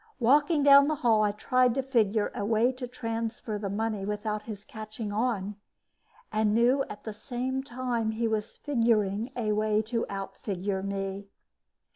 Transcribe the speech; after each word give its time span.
Walking 0.19 0.63
down 0.63 0.87
the 0.87 0.95
hall, 1.05 1.21
I 1.21 1.31
tried 1.31 1.75
to 1.75 1.83
figure 1.83 2.31
a 2.33 2.43
way 2.43 2.71
to 2.71 2.87
transfer 2.87 3.59
the 3.59 3.69
money 3.69 4.03
without 4.03 4.41
his 4.41 4.65
catching 4.65 5.13
on 5.13 5.57
and 6.31 6.55
knew 6.55 6.83
at 6.89 7.03
the 7.03 7.13
same 7.13 7.61
time 7.61 8.09
he 8.09 8.27
was 8.27 8.57
figuring 8.57 9.29
a 9.35 9.51
way 9.51 9.83
to 9.83 10.07
outfigure 10.09 10.81
me. 10.81 11.27